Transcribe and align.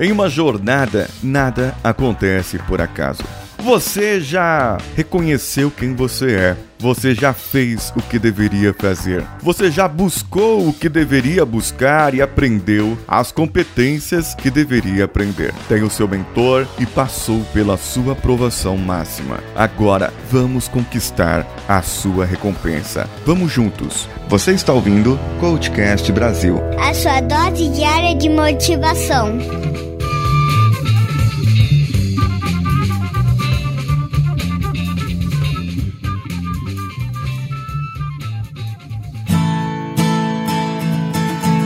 Em 0.00 0.12
uma 0.12 0.28
jornada, 0.28 1.08
nada 1.20 1.74
acontece 1.82 2.56
por 2.58 2.80
acaso. 2.80 3.24
Você 3.58 4.20
já 4.20 4.78
reconheceu 4.96 5.70
quem 5.70 5.94
você 5.94 6.32
é. 6.32 6.56
Você 6.78 7.12
já 7.12 7.32
fez 7.32 7.92
o 7.96 8.00
que 8.00 8.16
deveria 8.16 8.72
fazer. 8.72 9.24
Você 9.42 9.68
já 9.68 9.88
buscou 9.88 10.68
o 10.68 10.72
que 10.72 10.88
deveria 10.88 11.44
buscar 11.44 12.14
e 12.14 12.22
aprendeu 12.22 12.96
as 13.08 13.32
competências 13.32 14.36
que 14.36 14.48
deveria 14.48 15.06
aprender. 15.06 15.52
Tem 15.68 15.82
o 15.82 15.90
seu 15.90 16.06
mentor 16.06 16.68
e 16.78 16.86
passou 16.86 17.40
pela 17.52 17.76
sua 17.76 18.12
aprovação 18.12 18.76
máxima. 18.76 19.40
Agora 19.56 20.12
vamos 20.30 20.68
conquistar 20.68 21.44
a 21.68 21.82
sua 21.82 22.24
recompensa. 22.24 23.10
Vamos 23.26 23.50
juntos. 23.50 24.08
Você 24.28 24.52
está 24.52 24.72
ouvindo 24.72 25.18
Coachcast 25.40 26.12
Brasil. 26.12 26.60
A 26.78 26.94
sua 26.94 27.20
dose 27.20 27.68
diária 27.70 28.14
de 28.14 28.28
motivação. 28.28 29.87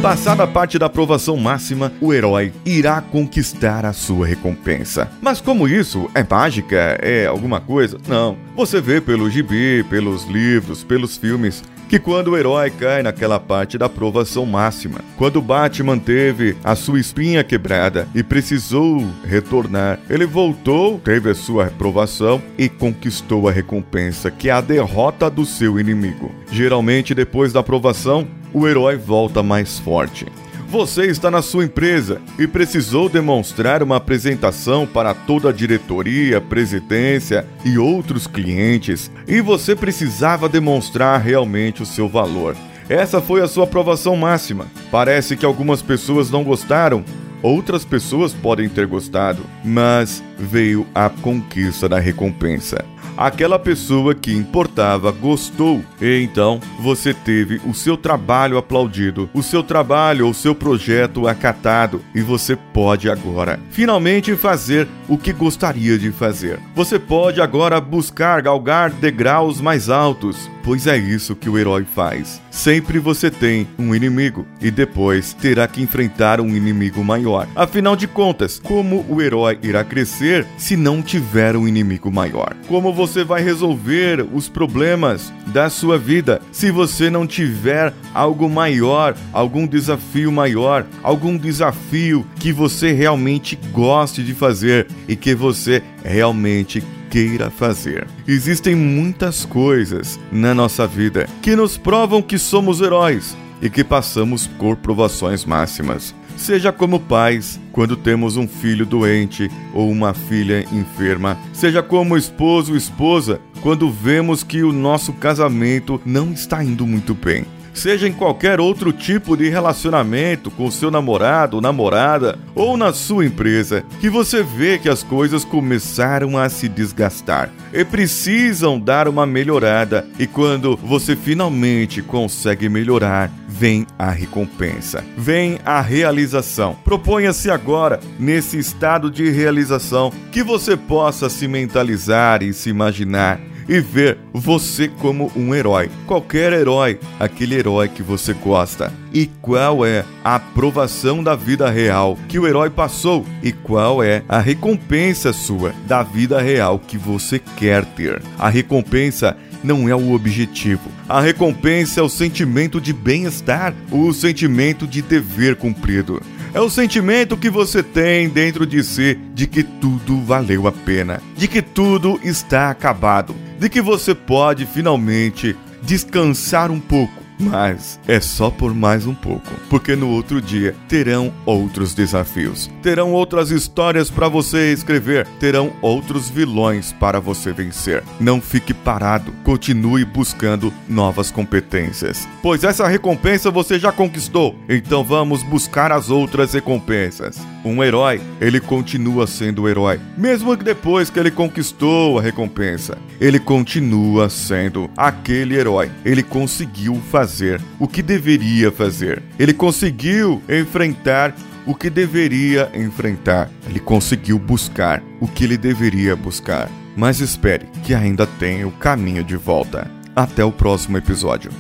Passada 0.03 0.43
a 0.43 0.47
parte 0.49 0.81
da 0.81 0.87
aprovação 0.87 1.37
máxima, 1.37 1.93
o 2.01 2.13
herói 2.13 2.53
irá 2.67 3.01
conquistar 3.01 3.87
a 3.87 3.93
sua 3.93 4.27
recompensa. 4.27 5.09
Mas 5.23 5.41
como 5.41 5.69
isso 5.69 6.11
é 6.13 6.27
mágica, 6.29 6.99
é 7.01 7.27
alguma 7.27 7.61
coisa? 7.61 7.99
Não. 8.09 8.37
Você 8.57 8.81
vê 8.81 9.01
pelo 9.01 9.31
gibi, 9.31 9.85
pelos 9.89 10.25
livros, 10.25 10.83
pelos 10.83 11.17
filmes, 11.17 11.63
que 11.89 12.01
quando 12.01 12.33
o 12.33 12.37
herói 12.37 12.69
cai 12.71 13.01
naquela 13.01 13.39
parte 13.39 13.79
da 13.79 13.87
aprovação 13.87 14.45
máxima, 14.45 14.99
quando 15.17 15.41
Batman 15.41 16.01
teve 16.01 16.57
a 16.65 16.75
sua 16.75 16.99
espinha 16.99 17.45
quebrada 17.45 18.09
e 18.13 18.25
precisou 18.25 19.07
retornar, 19.25 20.01
ele 20.11 20.27
voltou, 20.27 20.99
teve 20.99 21.31
a 21.31 21.35
sua 21.35 21.67
aprovação 21.67 22.43
e 22.59 22.69
conquistou 22.69 23.49
a 23.49 23.53
recompensa, 23.53 24.33
que 24.33 24.49
é 24.49 24.53
a 24.53 24.61
derrota 24.61 25.31
do 25.31 25.47
seu 25.47 25.79
inimigo. 25.79 26.35
Geralmente, 26.51 27.15
depois 27.15 27.53
da 27.53 27.61
aprovação, 27.61 28.27
o 28.53 28.67
herói 28.67 28.97
volta 28.97 29.43
mais 29.43 29.79
forte. 29.79 30.27
Você 30.73 31.05
está 31.05 31.31
na 31.31 31.43
sua 31.43 31.67
empresa 31.67 32.19
e 32.39 32.47
precisou 32.47 33.07
demonstrar 33.07 33.83
uma 33.83 33.97
apresentação 33.97 34.87
para 34.87 35.13
toda 35.13 35.51
a 35.51 35.53
diretoria, 35.53 36.41
presidência 36.41 37.47
e 37.63 37.77
outros 37.77 38.27
clientes, 38.27 39.11
e 39.29 39.43
você 39.43 39.77
precisava 39.77 40.49
demonstrar 40.49 41.21
realmente 41.21 41.83
o 41.83 41.87
seu 41.87 42.09
valor. 42.09 42.57
Essa 42.89 43.21
foi 43.21 43.43
a 43.43 43.49
sua 43.49 43.65
aprovação 43.65 44.17
máxima. 44.17 44.67
Parece 44.91 45.37
que 45.37 45.45
algumas 45.45 45.83
pessoas 45.83 46.31
não 46.31 46.43
gostaram, 46.43 47.05
outras 47.43 47.85
pessoas 47.85 48.33
podem 48.33 48.67
ter 48.67 48.87
gostado, 48.87 49.45
mas 49.63 50.23
veio 50.39 50.87
a 50.95 51.11
conquista 51.11 51.87
da 51.87 51.99
recompensa 51.99 52.92
aquela 53.17 53.59
pessoa 53.59 54.15
que 54.15 54.33
importava 54.33 55.11
gostou, 55.13 55.83
e 56.01 56.23
então 56.23 56.61
você 56.81 57.13
teve 57.13 57.61
o 57.67 57.75
seu 57.75 57.97
trabalho 57.97 58.59
aplaudido, 58.59 59.29
o 59.35 59.43
seu 59.43 59.63
trabalho 59.63 60.27
ou 60.27 60.35
seu 60.35 60.55
projeto 60.55 61.29
acatado, 61.29 62.03
e 62.15 62.21
você 62.21 62.57
pode 62.57 63.09
agora 63.09 63.61
finalmente 63.71 64.35
fazer 64.37 64.89
o 65.09 65.19
que 65.19 65.33
gostaria 65.33 65.99
de 65.99 66.11
fazer. 66.11 66.59
Você 66.75 66.99
pode 66.99 67.41
agora 67.41 67.81
buscar 67.81 68.41
galgar 68.43 68.91
degraus 68.91 69.61
mais 69.61 69.89
altos, 69.89 70.51
pois 70.65 70.87
é 70.87 70.97
isso 70.97 71.37
que 71.37 71.49
o 71.49 71.59
herói 71.59 71.85
faz. 71.85 72.41
Sempre 72.51 72.99
você 72.99 73.31
tem 73.31 73.67
um 73.79 73.95
inimigo 73.95 74.47
e 74.61 74.71
depois 74.71 75.33
terá 75.35 75.67
que 75.67 75.83
enfrentar 75.83 76.41
um 76.41 76.49
inimigo 76.49 77.03
maior. 77.05 77.47
Afinal 77.55 77.97
de 77.97 78.07
contas, 78.07 78.59
como 78.59 79.05
o 79.09 79.21
herói 79.21 79.59
irá 79.63 79.85
crescer 79.85 80.47
se 80.57 80.77
não 80.77 81.03
tiver 81.03 81.57
um 81.57 81.67
inimigo 81.67 82.11
maior? 82.11 82.55
Como 82.69 82.93
você 82.93 83.02
vai 83.25 83.43
resolver 83.43 84.27
os 84.33 84.49
problemas 84.49 85.33
da 85.47 85.69
sua 85.69 85.99
vida 85.99 86.41
se 86.53 86.71
você 86.71 87.11
não 87.11 87.27
tiver 87.27 87.93
algo 88.15 88.49
maior, 88.49 89.17
algum 89.33 89.67
desafio 89.67 90.31
maior, 90.31 90.87
algum 91.03 91.37
desafio 91.37 92.27
que 92.37 92.53
você 92.53 92.93
realmente 92.93 93.57
goste 93.73 94.23
de 94.23 94.35
fazer 94.35 94.87
e 95.09 95.17
que 95.17 95.35
você 95.35 95.83
realmente 96.05 96.83
queira 97.11 97.51
fazer. 97.51 98.07
Existem 98.27 98.75
muitas 98.75 99.45
coisas 99.45 100.19
na 100.31 100.55
nossa 100.55 100.87
vida 100.87 101.29
que 101.43 101.55
nos 101.55 101.77
provam 101.77 102.23
que 102.23 102.39
somos 102.39 102.81
heróis 102.81 103.37
e 103.61 103.69
que 103.69 103.85
passamos 103.85 104.47
por 104.47 104.77
provações 104.77 105.45
máximas. 105.45 106.15
Seja 106.37 106.73
como 106.73 106.99
pais, 106.99 107.61
quando 107.71 107.97
temos 107.97 108.37
um 108.37 108.49
filho 108.49 108.85
doente 108.85 109.51
ou 109.73 109.91
uma 109.91 110.13
filha 110.13 110.67
enferma, 110.73 111.39
seja 111.53 111.83
como 111.83 112.17
esposo 112.17 112.73
ou 112.73 112.79
esposa, 112.79 113.41
quando 113.61 113.91
vemos 113.91 114.43
que 114.43 114.63
o 114.63 114.73
nosso 114.73 115.13
casamento 115.13 116.01
não 116.05 116.33
está 116.33 116.65
indo 116.65 116.87
muito 116.87 117.15
bem 117.15 117.45
seja 117.75 118.09
em 118.09 118.13
qualquer 118.13 118.61
outro 118.61 118.93
tipo 118.93 119.37
de 119.37 119.49
relacionamento 119.49 120.51
com 120.51 120.71
seu 120.71 120.91
namorado 120.91 121.57
ou 121.57 121.63
namorada 121.63 122.39
ou 122.55 122.77
na 122.77 122.93
sua 122.93 123.25
empresa, 123.25 123.85
que 124.01 124.11
você 124.11 124.43
vê 124.43 124.79
que 124.79 124.89
as 124.89 125.03
coisas 125.03 125.45
começaram 125.45 126.39
a 126.39 126.49
se 126.49 126.69
desgastar 126.69 127.51
e 127.73 127.85
precisam 127.85 128.79
dar 128.79 129.09
uma 129.09 129.27
melhorada, 129.27 130.07
e 130.19 130.27
quando 130.27 130.77
você 130.77 131.17
finalmente 131.17 132.03
consegue 132.03 132.69
melhorar, 132.69 133.31
vem 133.49 133.87
a 133.99 134.11
recompensa, 134.11 135.05
vem 135.17 135.59
a 135.65 135.81
realização. 135.81 136.77
Proponha-se 136.85 137.51
agora, 137.51 138.01
nesse 138.19 138.59
estado 138.59 139.11
de 139.11 139.31
realização, 139.31 140.13
que 140.31 140.43
você 140.43 140.77
possa 140.77 141.31
se 141.31 141.49
mentalizar 141.49 142.43
e 142.43 142.53
se 142.53 142.69
imaginar 142.69 143.41
e 143.69 143.81
ver 143.81 144.19
você 144.33 144.89
como 144.89 145.31
um 145.37 145.55
herói. 145.55 145.91
Qualquer 146.07 146.53
herói, 146.53 146.99
aquele 147.19 147.55
herói 147.55 147.89
que 147.89 148.03
você 148.03 148.33
gosta. 148.33 148.93
E 149.13 149.27
qual 149.27 149.85
é 149.85 150.05
a 150.25 150.37
aprovação 150.37 151.23
da 151.23 151.35
vida 151.35 151.69
real 151.69 152.19
que 152.29 152.39
o 152.39 152.47
herói 152.47 152.71
passou? 152.71 153.27
E 153.43 153.53
qual 153.53 154.03
é 154.03 154.23
a 154.29 154.39
recompensa 154.39 155.33
sua 155.33 155.75
da 155.87 156.03
vida 156.03 156.41
real 156.41 156.79
que 156.79 156.97
você 156.97 157.39
quer 157.39 157.85
ter? 157.85 158.23
A 158.39 158.49
recompensa 158.49 159.37
não 159.63 159.89
é 159.89 159.95
o 159.95 160.13
objetivo. 160.13 160.91
A 161.09 161.21
recompensa 161.21 162.01
é 162.01 162.03
o 162.03 162.09
sentimento 162.09 162.81
de 162.81 162.93
bem-estar, 162.93 163.75
o 163.91 164.13
sentimento 164.13 164.87
de 164.87 165.03
dever 165.03 165.57
cumprido. 165.57 166.21
É 166.55 166.61
o 166.61 166.69
sentimento 166.69 167.35
que 167.35 167.49
você 167.49 167.83
tem 167.83 168.29
dentro 168.29 168.67
de 168.67 168.85
si 168.85 169.15
de 169.33 169.47
que 169.47 169.63
tudo 169.63 170.21
valeu 170.21 170.67
a 170.67 170.73
pena, 170.73 171.23
de 171.35 171.49
que 171.49 171.63
tudo 171.63 172.21
está 172.23 172.69
acabado, 172.69 173.35
de 173.59 173.71
que 173.71 173.81
você 173.81 174.15
pode 174.15 174.67
finalmente 174.67 175.57
descansar 175.83 176.71
um 176.71 176.79
pouco 176.79 177.22
mas 177.43 177.99
é 178.07 178.21
só 178.21 178.51
por 178.51 178.75
mais 178.75 179.07
um 179.07 179.15
pouco, 179.15 179.51
porque 179.69 179.97
no 179.97 180.09
outro 180.09 180.41
dia 180.41 180.75
terão 180.89 181.33
outros 181.45 181.95
desafios, 181.95 182.71
terão 182.83 183.13
outras 183.13 183.51
histórias 183.51 184.11
para 184.11 184.29
você 184.29 184.73
escrever, 184.73 185.27
terão 185.39 185.73
outros 185.83 186.31
vilões 186.31 186.93
para 186.93 187.21
você 187.21 187.53
vencer. 187.53 188.03
Não 188.21 188.41
fique 188.41 188.73
parado, 188.73 189.33
continue 189.45 190.05
buscando 190.05 190.73
novas 190.89 191.31
competências, 191.31 192.29
pois 192.43 192.65
essa 192.65 192.87
recompensa 192.87 193.51
você 193.51 193.79
já 193.79 193.93
conquistou, 193.93 194.57
então 194.69 195.03
vamos 195.03 195.43
buscar 195.43 195.93
as 195.93 196.11
outras 196.11 196.53
recompensas. 196.55 197.39
Um 197.65 197.83
herói, 197.83 198.21
ele 198.41 198.61
continua 198.61 199.27
sendo 199.27 199.69
herói, 199.69 200.01
mesmo 200.17 200.57
que 200.57 200.65
depois 200.65 201.11
que 201.11 201.19
ele 201.19 201.31
conquistou 201.31 202.19
a 202.19 202.23
recompensa, 202.23 202.99
ele 203.21 203.39
continua 203.39 204.29
sendo 204.29 204.91
aquele 204.97 205.55
herói. 205.55 205.91
Ele 206.05 206.23
conseguiu 206.23 207.01
fazer 207.11 207.32
fazer 207.33 207.61
o 207.81 207.89
que 207.89 208.03
deveria 208.03 208.71
fazer. 208.71 209.23
Ele 209.39 209.55
conseguiu 209.55 210.43
enfrentar 210.49 211.35
o 211.67 211.75
que 211.75 211.89
deveria 211.89 212.71
enfrentar. 212.75 213.49
Ele 213.67 213.81
conseguiu 213.81 214.39
buscar 214.39 215.03
o 215.19 215.27
que 215.27 215.45
ele 215.45 215.57
deveria 215.57 216.15
buscar. 216.15 216.69
Mas 216.95 217.21
espere, 217.21 217.67
que 217.85 217.95
ainda 217.95 218.27
tem 218.27 218.67
o 218.67 218.71
caminho 218.71 219.25
de 219.25 219.37
volta. 219.37 219.91
Até 220.15 220.45
o 220.45 220.53
próximo 220.53 220.99
episódio. 220.99 221.51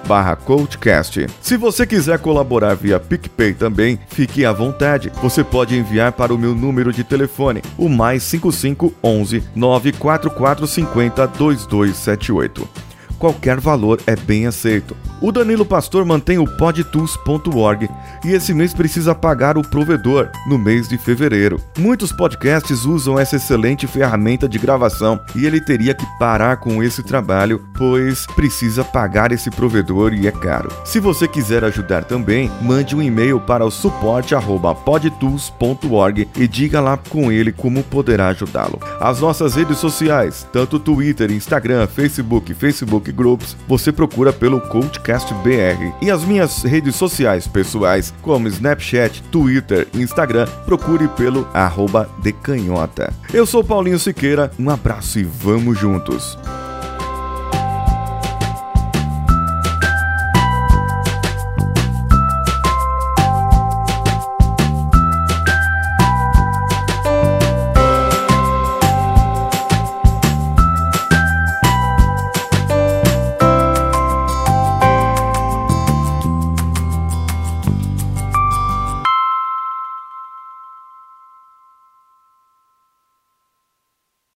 barra 0.08 0.34
coachcast. 0.34 1.26
Se 1.42 1.58
você 1.58 1.86
quiser 1.86 2.18
colaborar 2.20 2.74
via 2.74 2.98
PicPay 2.98 3.52
também, 3.52 4.00
fique 4.08 4.46
à 4.46 4.52
vontade. 4.52 5.12
Você 5.20 5.44
pode 5.44 5.76
enviar 5.76 6.12
para 6.12 6.32
o 6.32 6.38
meu 6.38 6.54
número 6.54 6.90
de 6.90 7.04
telefone, 7.04 7.60
o 7.76 7.86
mais 7.86 8.22
5511 8.22 9.42
94450 9.54 11.26
2278 11.26 12.90
qualquer 13.20 13.60
valor 13.60 14.00
é 14.06 14.16
bem 14.16 14.46
aceito. 14.46 14.96
O 15.22 15.30
Danilo 15.30 15.66
Pastor 15.66 16.06
mantém 16.06 16.38
o 16.38 16.46
podtools.org 16.46 17.90
e 18.24 18.32
esse 18.32 18.54
mês 18.54 18.72
precisa 18.72 19.14
pagar 19.14 19.58
o 19.58 19.62
provedor 19.62 20.30
no 20.46 20.58
mês 20.58 20.88
de 20.88 20.96
fevereiro. 20.96 21.60
Muitos 21.76 22.10
podcasts 22.10 22.86
usam 22.86 23.18
essa 23.18 23.36
excelente 23.36 23.86
ferramenta 23.86 24.48
de 24.48 24.58
gravação 24.58 25.20
e 25.36 25.44
ele 25.44 25.60
teria 25.60 25.92
que 25.92 26.06
parar 26.18 26.56
com 26.56 26.82
esse 26.82 27.02
trabalho, 27.02 27.62
pois 27.76 28.24
precisa 28.28 28.82
pagar 28.82 29.30
esse 29.30 29.50
provedor 29.50 30.14
e 30.14 30.26
é 30.26 30.32
caro. 30.32 30.70
Se 30.86 30.98
você 30.98 31.28
quiser 31.28 31.64
ajudar 31.64 32.04
também, 32.04 32.50
mande 32.62 32.96
um 32.96 33.02
e-mail 33.02 33.38
para 33.38 33.66
o 33.66 33.70
suporte@podtools.org 33.70 36.28
e 36.34 36.48
diga 36.48 36.80
lá 36.80 36.96
com 36.96 37.30
ele 37.30 37.52
como 37.52 37.82
poderá 37.82 38.28
ajudá-lo. 38.28 38.80
As 38.98 39.20
nossas 39.20 39.54
redes 39.54 39.76
sociais, 39.76 40.48
tanto 40.50 40.78
Twitter, 40.78 41.30
Instagram, 41.30 41.86
Facebook, 41.86 42.54
Facebook 42.54 43.12
Groups, 43.12 43.54
você 43.68 43.92
procura 43.92 44.32
pelo 44.32 44.62
Coachcast 44.62 45.09
BR. 45.18 45.92
E 46.00 46.10
as 46.10 46.24
minhas 46.24 46.62
redes 46.62 46.96
sociais 46.96 47.46
pessoais, 47.46 48.14
como 48.22 48.48
Snapchat, 48.48 49.22
Twitter 49.24 49.88
e 49.92 50.00
Instagram, 50.00 50.46
procure 50.64 51.08
pelo 51.08 51.48
arroba 51.52 52.08
decanhota. 52.22 53.12
Eu 53.32 53.46
sou 53.46 53.64
Paulinho 53.64 53.98
Siqueira, 53.98 54.50
um 54.58 54.70
abraço 54.70 55.18
e 55.18 55.24
vamos 55.24 55.78
juntos! 55.78 56.38